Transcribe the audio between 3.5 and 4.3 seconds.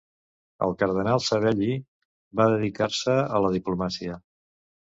diplomàcia.